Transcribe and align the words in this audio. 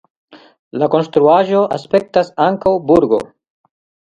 La 0.83 0.87
konstruaĵo 0.95 1.61
aspektas 1.77 2.33
ankaŭ 2.47 2.75
burgo. 2.89 3.21